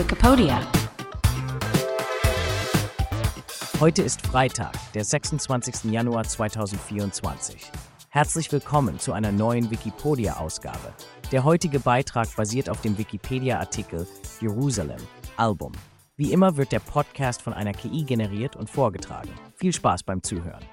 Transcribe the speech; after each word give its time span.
Wikipedia. 0.00 0.58
Heute 3.80 4.00
ist 4.00 4.26
Freitag, 4.26 4.72
der 4.94 5.04
26. 5.04 5.92
Januar 5.92 6.24
2024. 6.24 7.70
Herzlich 8.08 8.50
willkommen 8.50 8.98
zu 8.98 9.12
einer 9.12 9.30
neuen 9.30 9.70
Wikipedia-Ausgabe. 9.70 10.94
Der 11.32 11.44
heutige 11.44 11.80
Beitrag 11.80 12.34
basiert 12.34 12.70
auf 12.70 12.80
dem 12.80 12.96
Wikipedia-Artikel 12.96 14.06
Jerusalem, 14.40 15.02
Album. 15.36 15.72
Wie 16.16 16.32
immer 16.32 16.56
wird 16.56 16.72
der 16.72 16.80
Podcast 16.80 17.42
von 17.42 17.52
einer 17.52 17.74
KI 17.74 18.04
generiert 18.04 18.56
und 18.56 18.70
vorgetragen. 18.70 19.28
Viel 19.56 19.74
Spaß 19.74 20.04
beim 20.04 20.22
Zuhören. 20.22 20.64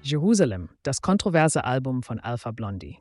Jerusalem, 0.00 0.68
das 0.84 1.02
kontroverse 1.02 1.64
Album 1.64 2.04
von 2.04 2.20
Alpha 2.20 2.52
Blondie. 2.52 3.00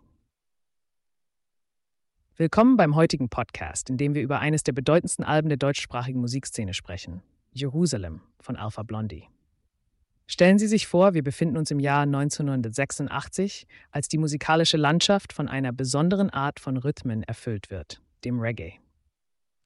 Willkommen 2.38 2.76
beim 2.76 2.98
heutigen 2.98 3.30
Podcast, 3.30 3.90
in 3.90 3.96
dem 3.96 4.14
wir 4.14 4.22
über 4.22 4.40
eines 4.40 4.62
der 4.62 4.74
bedeutendsten 4.74 5.24
Alben 5.24 5.48
der 5.48 5.58
deutschsprachigen 5.58 6.20
Musikszene 6.20 6.74
sprechen. 6.74 7.22
Jerusalem 7.54 8.20
von 8.42 8.58
Alpha 8.58 8.84
Blondie. 8.84 9.30
Stellen 10.28 10.60
Sie 10.60 10.68
sich 10.68 10.86
vor, 10.86 11.14
wir 11.14 11.24
befinden 11.24 11.56
uns 11.56 11.72
im 11.72 11.80
Jahr 11.80 12.02
1986, 12.02 13.68
als 13.90 14.10
die 14.10 14.18
musikalische 14.18 14.76
Landschaft 14.76 15.32
von 15.32 15.48
einer 15.48 15.72
besonderen 15.72 16.30
Art 16.30 16.60
von 16.60 16.76
Rhythmen 16.76 17.24
erfüllt 17.24 17.70
wird, 17.70 18.02
dem 18.26 18.42
Reggae. 18.42 18.82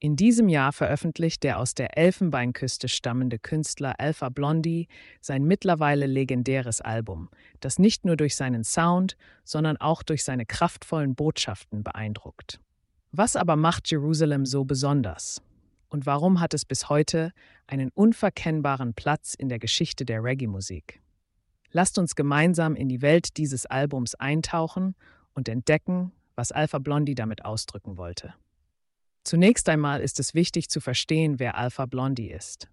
In 0.02 0.16
diesem 0.16 0.48
Jahr 0.48 0.72
veröffentlicht 0.72 1.44
der 1.44 1.60
aus 1.60 1.74
der 1.74 1.98
Elfenbeinküste 1.98 2.88
stammende 2.88 3.38
Künstler 3.38 3.96
Alpha 4.00 4.30
Blondie 4.30 4.88
sein 5.20 5.44
mittlerweile 5.44 6.06
legendäres 6.06 6.80
Album, 6.80 7.30
das 7.60 7.80
nicht 7.80 8.06
nur 8.06 8.16
durch 8.16 8.38
seinen 8.38 8.64
Sound, 8.64 9.18
sondern 9.44 9.76
auch 9.76 10.02
durch 10.02 10.24
seine 10.24 10.46
kraftvollen 10.46 11.16
Botschaften 11.16 11.84
beeindruckt. 11.84 12.62
Was 13.12 13.36
aber 13.36 13.58
macht 13.58 13.92
Jerusalem 13.92 14.46
so 14.46 14.64
besonders? 14.64 15.42
Und 15.90 16.06
warum 16.06 16.40
hat 16.40 16.54
es 16.54 16.64
bis 16.64 16.88
heute 16.88 17.34
einen 17.68 17.90
unverkennbaren 17.90 18.94
Platz 18.94 19.34
in 19.34 19.50
der 19.50 19.60
Geschichte 19.60 20.06
der 20.06 20.24
Reggae-Musik? 20.24 21.02
Lasst 21.72 21.98
uns 21.98 22.16
gemeinsam 22.16 22.76
in 22.76 22.88
die 22.88 23.02
Welt 23.02 23.36
dieses 23.36 23.66
Albums 23.66 24.16
eintauchen 24.16 24.96
und 25.34 25.50
entdecken, 25.50 26.14
was 26.36 26.54
Alpha 26.54 26.80
Blondie 26.80 27.16
damit 27.16 27.44
ausdrücken 27.44 27.98
wollte. 27.98 28.34
Zunächst 29.30 29.70
einmal 29.70 30.02
ist 30.02 30.20
es 30.20 30.34
wichtig 30.34 30.70
zu 30.70 30.80
verstehen, 30.80 31.38
wer 31.38 31.56
Alpha 31.56 31.86
Blondie 31.86 32.32
ist. 32.32 32.68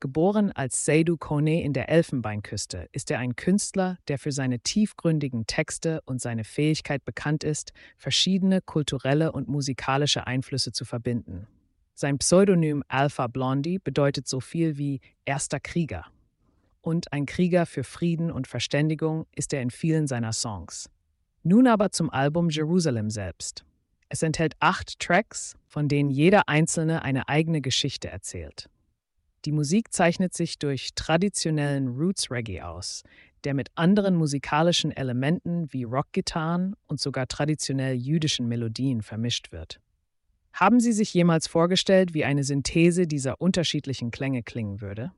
Geboren 0.00 0.50
als 0.52 0.86
Seydou 0.86 1.18
Kone 1.18 1.62
in 1.62 1.74
der 1.74 1.90
Elfenbeinküste, 1.90 2.88
ist 2.92 3.10
er 3.10 3.18
ein 3.18 3.36
Künstler, 3.36 3.98
der 4.08 4.18
für 4.18 4.32
seine 4.32 4.58
tiefgründigen 4.58 5.46
Texte 5.46 6.00
und 6.06 6.22
seine 6.22 6.44
Fähigkeit 6.44 7.04
bekannt 7.04 7.44
ist, 7.44 7.74
verschiedene 7.98 8.62
kulturelle 8.62 9.32
und 9.32 9.48
musikalische 9.48 10.26
Einflüsse 10.26 10.72
zu 10.72 10.86
verbinden. 10.86 11.46
Sein 11.92 12.16
Pseudonym 12.16 12.82
Alpha 12.88 13.26
Blondie 13.26 13.78
bedeutet 13.78 14.28
so 14.28 14.40
viel 14.40 14.78
wie 14.78 15.02
erster 15.26 15.60
Krieger. 15.60 16.06
Und 16.80 17.12
ein 17.12 17.26
Krieger 17.26 17.66
für 17.66 17.84
Frieden 17.84 18.32
und 18.32 18.46
Verständigung 18.46 19.26
ist 19.36 19.52
er 19.52 19.60
in 19.60 19.70
vielen 19.70 20.06
seiner 20.06 20.32
Songs. 20.32 20.88
Nun 21.42 21.66
aber 21.66 21.92
zum 21.92 22.08
Album 22.08 22.48
Jerusalem 22.48 23.10
selbst. 23.10 23.66
Es 24.08 24.22
enthält 24.22 24.54
acht 24.60 24.98
Tracks, 24.98 25.56
von 25.66 25.88
denen 25.88 26.10
jeder 26.10 26.48
einzelne 26.48 27.02
eine 27.02 27.28
eigene 27.28 27.60
Geschichte 27.60 28.08
erzählt. 28.08 28.70
Die 29.44 29.52
Musik 29.52 29.92
zeichnet 29.92 30.34
sich 30.34 30.58
durch 30.58 30.94
traditionellen 30.94 31.88
Roots 31.88 32.30
Reggae 32.30 32.62
aus, 32.62 33.02
der 33.44 33.54
mit 33.54 33.68
anderen 33.76 34.16
musikalischen 34.16 34.90
Elementen 34.90 35.72
wie 35.72 35.84
Rockgitarren 35.84 36.74
und 36.86 37.00
sogar 37.00 37.28
traditionell 37.28 37.94
jüdischen 37.94 38.48
Melodien 38.48 39.02
vermischt 39.02 39.52
wird. 39.52 39.80
Haben 40.52 40.80
Sie 40.80 40.92
sich 40.92 41.14
jemals 41.14 41.46
vorgestellt, 41.46 42.14
wie 42.14 42.24
eine 42.24 42.42
Synthese 42.42 43.06
dieser 43.06 43.40
unterschiedlichen 43.40 44.10
Klänge 44.10 44.42
klingen 44.42 44.80
würde? 44.80 45.12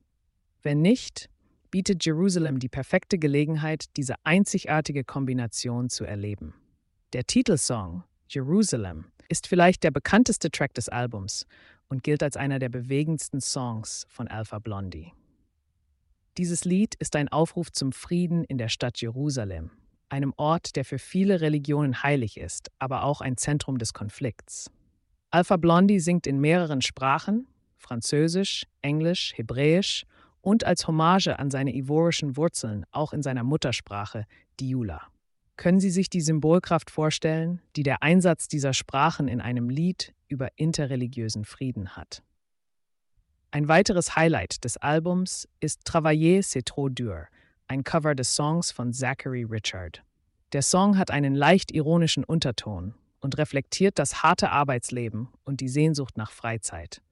Wenn 0.61 0.81
nicht, 0.81 1.29
bietet 1.71 2.05
Jerusalem 2.05 2.59
die 2.59 2.69
perfekte 2.69 3.17
Gelegenheit, 3.17 3.85
diese 3.97 4.15
einzigartige 4.23 5.03
Kombination 5.03 5.89
zu 5.89 6.03
erleben. 6.03 6.53
Der 7.13 7.25
Titelsong 7.25 8.03
Jerusalem 8.33 9.11
ist 9.27 9.45
vielleicht 9.45 9.83
der 9.83 9.91
bekannteste 9.91 10.49
Track 10.49 10.73
des 10.73 10.87
Albums 10.87 11.45
und 11.89 12.01
gilt 12.01 12.23
als 12.23 12.37
einer 12.37 12.59
der 12.59 12.69
bewegendsten 12.69 13.41
Songs 13.41 14.05
von 14.07 14.29
Alpha 14.29 14.59
Blondie. 14.59 15.11
Dieses 16.37 16.63
Lied 16.63 16.95
ist 16.95 17.17
ein 17.17 17.27
Aufruf 17.27 17.73
zum 17.73 17.91
Frieden 17.91 18.45
in 18.45 18.57
der 18.57 18.69
Stadt 18.69 19.01
Jerusalem, 19.01 19.71
einem 20.07 20.33
Ort, 20.37 20.77
der 20.77 20.85
für 20.85 20.97
viele 20.97 21.41
Religionen 21.41 22.03
heilig 22.03 22.37
ist, 22.37 22.71
aber 22.79 23.03
auch 23.03 23.19
ein 23.19 23.35
Zentrum 23.35 23.77
des 23.77 23.93
Konflikts. 23.93 24.71
Alpha 25.29 25.57
Blondie 25.57 25.99
singt 25.99 26.25
in 26.25 26.39
mehreren 26.39 26.81
Sprachen, 26.81 27.47
Französisch, 27.75 28.65
Englisch, 28.81 29.33
Hebräisch 29.35 30.05
und 30.39 30.63
als 30.63 30.87
Hommage 30.87 31.37
an 31.37 31.51
seine 31.51 31.75
ivorischen 31.75 32.37
Wurzeln 32.37 32.85
auch 32.91 33.11
in 33.11 33.23
seiner 33.23 33.43
Muttersprache, 33.43 34.25
Diula. 34.57 35.01
Können 35.61 35.79
Sie 35.79 35.91
sich 35.91 36.09
die 36.09 36.21
Symbolkraft 36.21 36.89
vorstellen, 36.89 37.61
die 37.75 37.83
der 37.83 38.01
Einsatz 38.01 38.47
dieser 38.47 38.73
Sprachen 38.73 39.27
in 39.27 39.39
einem 39.39 39.69
Lied 39.69 40.11
über 40.27 40.47
interreligiösen 40.55 41.45
Frieden 41.45 41.95
hat? 41.95 42.23
Ein 43.51 43.67
weiteres 43.67 44.15
Highlight 44.15 44.63
des 44.63 44.77
Albums 44.77 45.47
ist 45.59 45.85
Travailler 45.85 46.39
c'est 46.39 46.65
trop 46.65 46.89
dur, 46.89 47.27
ein 47.67 47.83
Cover 47.83 48.15
des 48.15 48.35
Songs 48.35 48.71
von 48.71 48.91
Zachary 48.91 49.43
Richard. 49.43 50.01
Der 50.51 50.63
Song 50.63 50.97
hat 50.97 51.11
einen 51.11 51.35
leicht 51.35 51.71
ironischen 51.71 52.23
Unterton 52.23 52.95
und 53.19 53.37
reflektiert 53.37 53.99
das 53.99 54.23
harte 54.23 54.49
Arbeitsleben 54.49 55.27
und 55.43 55.61
die 55.61 55.69
Sehnsucht 55.69 56.17
nach 56.17 56.31
Freizeit. 56.31 57.03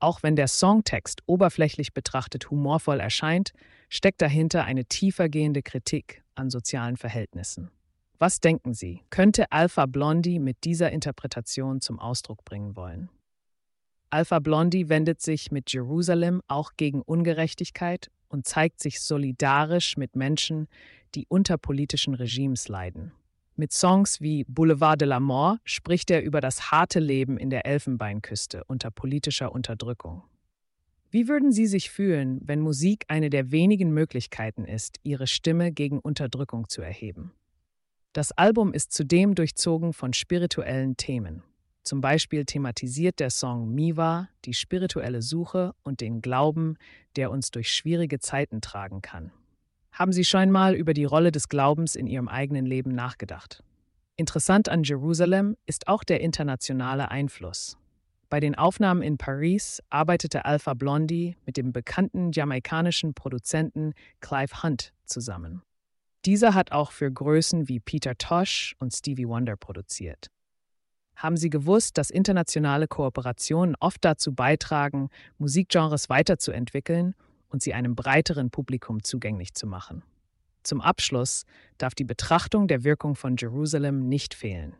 Auch 0.00 0.24
wenn 0.24 0.34
der 0.34 0.48
Songtext 0.48 1.22
oberflächlich 1.26 1.94
betrachtet 1.94 2.50
humorvoll 2.50 2.98
erscheint, 2.98 3.52
steckt 3.88 4.20
dahinter 4.20 4.64
eine 4.64 4.86
tiefergehende 4.86 5.62
Kritik 5.62 6.24
an 6.34 6.50
sozialen 6.50 6.96
Verhältnissen. 6.96 7.70
Was 8.22 8.38
denken 8.38 8.72
Sie, 8.72 9.02
könnte 9.10 9.50
Alpha 9.50 9.86
Blondie 9.86 10.38
mit 10.38 10.62
dieser 10.62 10.92
Interpretation 10.92 11.80
zum 11.80 11.98
Ausdruck 11.98 12.44
bringen 12.44 12.76
wollen? 12.76 13.08
Alpha 14.10 14.38
Blondie 14.38 14.88
wendet 14.88 15.20
sich 15.20 15.50
mit 15.50 15.72
Jerusalem 15.72 16.40
auch 16.46 16.74
gegen 16.76 17.02
Ungerechtigkeit 17.02 18.12
und 18.28 18.46
zeigt 18.46 18.80
sich 18.80 19.00
solidarisch 19.00 19.96
mit 19.96 20.14
Menschen, 20.14 20.68
die 21.16 21.26
unter 21.26 21.58
politischen 21.58 22.14
Regimes 22.14 22.68
leiden. 22.68 23.10
Mit 23.56 23.72
Songs 23.72 24.20
wie 24.20 24.44
Boulevard 24.44 25.00
de 25.00 25.08
la 25.08 25.18
Mort 25.18 25.58
spricht 25.64 26.08
er 26.08 26.22
über 26.22 26.40
das 26.40 26.70
harte 26.70 27.00
Leben 27.00 27.38
in 27.38 27.50
der 27.50 27.66
Elfenbeinküste 27.66 28.62
unter 28.68 28.92
politischer 28.92 29.50
Unterdrückung. 29.50 30.22
Wie 31.10 31.26
würden 31.26 31.50
Sie 31.50 31.66
sich 31.66 31.90
fühlen, 31.90 32.40
wenn 32.44 32.60
Musik 32.60 33.04
eine 33.08 33.30
der 33.30 33.50
wenigen 33.50 33.90
Möglichkeiten 33.90 34.64
ist, 34.64 35.00
Ihre 35.02 35.26
Stimme 35.26 35.72
gegen 35.72 35.98
Unterdrückung 35.98 36.68
zu 36.68 36.82
erheben? 36.82 37.32
Das 38.12 38.30
Album 38.32 38.74
ist 38.74 38.92
zudem 38.92 39.34
durchzogen 39.34 39.94
von 39.94 40.12
spirituellen 40.12 40.98
Themen. 40.98 41.42
Zum 41.82 42.02
Beispiel 42.02 42.44
thematisiert 42.44 43.20
der 43.20 43.30
Song 43.30 43.74
Miwa 43.74 44.28
die 44.44 44.52
spirituelle 44.52 45.22
Suche 45.22 45.74
und 45.82 46.02
den 46.02 46.20
Glauben, 46.20 46.76
der 47.16 47.30
uns 47.30 47.50
durch 47.50 47.72
schwierige 47.72 48.18
Zeiten 48.18 48.60
tragen 48.60 49.00
kann. 49.00 49.32
Haben 49.92 50.12
Sie 50.12 50.24
schon 50.24 50.50
mal 50.50 50.74
über 50.74 50.92
die 50.92 51.06
Rolle 51.06 51.32
des 51.32 51.48
Glaubens 51.48 51.96
in 51.96 52.06
Ihrem 52.06 52.28
eigenen 52.28 52.66
Leben 52.66 52.94
nachgedacht? 52.94 53.64
Interessant 54.16 54.68
an 54.68 54.84
Jerusalem 54.84 55.56
ist 55.64 55.88
auch 55.88 56.04
der 56.04 56.20
internationale 56.20 57.10
Einfluss. 57.10 57.78
Bei 58.28 58.40
den 58.40 58.54
Aufnahmen 58.54 59.02
in 59.02 59.16
Paris 59.16 59.82
arbeitete 59.88 60.44
Alpha 60.44 60.74
Blondie 60.74 61.36
mit 61.46 61.56
dem 61.56 61.72
bekannten 61.72 62.30
jamaikanischen 62.32 63.14
Produzenten 63.14 63.94
Clive 64.20 64.62
Hunt 64.62 64.92
zusammen. 65.06 65.62
Dieser 66.24 66.54
hat 66.54 66.70
auch 66.70 66.92
für 66.92 67.10
Größen 67.10 67.68
wie 67.68 67.80
Peter 67.80 68.16
Tosh 68.16 68.76
und 68.78 68.94
Stevie 68.94 69.26
Wonder 69.26 69.56
produziert. 69.56 70.30
Haben 71.16 71.36
Sie 71.36 71.50
gewusst, 71.50 71.98
dass 71.98 72.10
internationale 72.10 72.88
Kooperationen 72.88 73.76
oft 73.80 74.04
dazu 74.04 74.32
beitragen, 74.32 75.08
Musikgenres 75.38 76.08
weiterzuentwickeln 76.08 77.14
und 77.48 77.62
sie 77.62 77.74
einem 77.74 77.94
breiteren 77.94 78.50
Publikum 78.50 79.02
zugänglich 79.02 79.54
zu 79.54 79.66
machen? 79.66 80.02
Zum 80.62 80.80
Abschluss 80.80 81.44
darf 81.78 81.94
die 81.94 82.04
Betrachtung 82.04 82.68
der 82.68 82.84
Wirkung 82.84 83.16
von 83.16 83.36
Jerusalem 83.36 84.08
nicht 84.08 84.34
fehlen. 84.34 84.74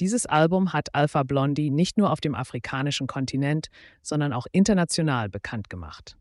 Dieses 0.00 0.26
Album 0.26 0.72
hat 0.72 0.94
Alpha 0.94 1.22
Blondie 1.22 1.70
nicht 1.70 1.98
nur 1.98 2.10
auf 2.10 2.20
dem 2.20 2.34
afrikanischen 2.34 3.06
Kontinent, 3.06 3.68
sondern 4.00 4.32
auch 4.32 4.46
international 4.52 5.28
bekannt 5.28 5.68
gemacht. 5.68 6.16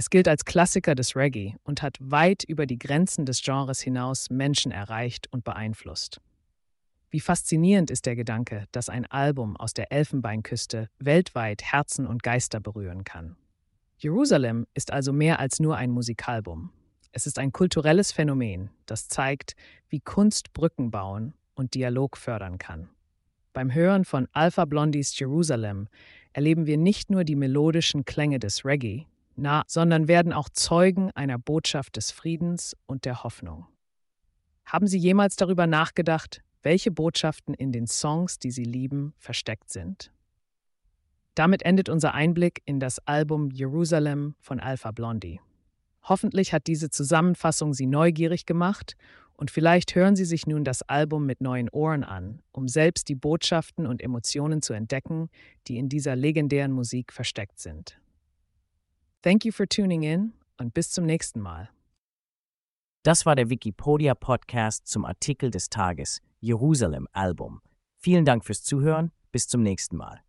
Es 0.00 0.10
gilt 0.10 0.28
als 0.28 0.44
Klassiker 0.44 0.94
des 0.94 1.16
Reggae 1.16 1.56
und 1.64 1.82
hat 1.82 1.96
weit 1.98 2.44
über 2.44 2.66
die 2.66 2.78
Grenzen 2.78 3.26
des 3.26 3.42
Genres 3.42 3.80
hinaus 3.80 4.30
Menschen 4.30 4.70
erreicht 4.70 5.26
und 5.32 5.42
beeinflusst. 5.42 6.20
Wie 7.10 7.18
faszinierend 7.18 7.90
ist 7.90 8.06
der 8.06 8.14
Gedanke, 8.14 8.66
dass 8.70 8.90
ein 8.90 9.06
Album 9.06 9.56
aus 9.56 9.74
der 9.74 9.90
Elfenbeinküste 9.90 10.88
weltweit 11.00 11.64
Herzen 11.64 12.06
und 12.06 12.22
Geister 12.22 12.60
berühren 12.60 13.02
kann. 13.02 13.34
Jerusalem 13.96 14.68
ist 14.72 14.92
also 14.92 15.12
mehr 15.12 15.40
als 15.40 15.58
nur 15.58 15.76
ein 15.76 15.90
Musikalbum. 15.90 16.70
Es 17.10 17.26
ist 17.26 17.40
ein 17.40 17.50
kulturelles 17.50 18.12
Phänomen, 18.12 18.70
das 18.86 19.08
zeigt, 19.08 19.56
wie 19.88 19.98
Kunst 19.98 20.52
Brücken 20.52 20.92
bauen 20.92 21.34
und 21.56 21.74
Dialog 21.74 22.16
fördern 22.16 22.58
kann. 22.58 22.88
Beim 23.52 23.74
Hören 23.74 24.04
von 24.04 24.28
Alpha 24.30 24.64
Blondies 24.64 25.18
Jerusalem 25.18 25.88
erleben 26.32 26.66
wir 26.66 26.76
nicht 26.76 27.10
nur 27.10 27.24
die 27.24 27.34
melodischen 27.34 28.04
Klänge 28.04 28.38
des 28.38 28.64
Reggae, 28.64 29.08
na, 29.38 29.64
sondern 29.66 30.08
werden 30.08 30.32
auch 30.32 30.48
Zeugen 30.48 31.10
einer 31.12 31.38
Botschaft 31.38 31.96
des 31.96 32.10
Friedens 32.10 32.76
und 32.86 33.04
der 33.04 33.22
Hoffnung. 33.24 33.66
Haben 34.64 34.86
Sie 34.86 34.98
jemals 34.98 35.36
darüber 35.36 35.66
nachgedacht, 35.66 36.42
welche 36.62 36.90
Botschaften 36.90 37.54
in 37.54 37.72
den 37.72 37.86
Songs, 37.86 38.38
die 38.38 38.50
Sie 38.50 38.64
lieben, 38.64 39.14
versteckt 39.16 39.70
sind? 39.70 40.12
Damit 41.34 41.62
endet 41.62 41.88
unser 41.88 42.14
Einblick 42.14 42.62
in 42.64 42.80
das 42.80 42.98
Album 43.06 43.50
Jerusalem 43.50 44.34
von 44.40 44.58
Alpha 44.58 44.90
Blondie. 44.90 45.40
Hoffentlich 46.02 46.52
hat 46.52 46.66
diese 46.66 46.90
Zusammenfassung 46.90 47.74
Sie 47.74 47.86
neugierig 47.86 48.44
gemacht 48.44 48.96
und 49.34 49.52
vielleicht 49.52 49.94
hören 49.94 50.16
Sie 50.16 50.24
sich 50.24 50.48
nun 50.48 50.64
das 50.64 50.82
Album 50.82 51.26
mit 51.26 51.40
neuen 51.40 51.68
Ohren 51.70 52.02
an, 52.02 52.42
um 52.50 52.66
selbst 52.66 53.08
die 53.08 53.14
Botschaften 53.14 53.86
und 53.86 54.02
Emotionen 54.02 54.62
zu 54.62 54.72
entdecken, 54.72 55.30
die 55.68 55.78
in 55.78 55.88
dieser 55.88 56.16
legendären 56.16 56.72
Musik 56.72 57.12
versteckt 57.12 57.60
sind. 57.60 58.00
Thank 59.20 59.44
you 59.44 59.50
for 59.50 59.66
tuning 59.66 60.04
in 60.04 60.32
und 60.58 60.74
bis 60.74 60.92
zum 60.92 61.04
nächsten 61.04 61.40
Mal. 61.40 61.68
Das 63.02 63.26
war 63.26 63.34
der 63.34 63.50
Wikipedia 63.50 64.14
Podcast 64.14 64.86
zum 64.86 65.04
Artikel 65.04 65.50
des 65.50 65.70
Tages 65.70 66.20
Jerusalem 66.40 67.08
Album. 67.12 67.60
Vielen 67.96 68.24
Dank 68.24 68.44
fürs 68.44 68.62
Zuhören, 68.62 69.10
bis 69.32 69.48
zum 69.48 69.62
nächsten 69.62 69.96
Mal. 69.96 70.22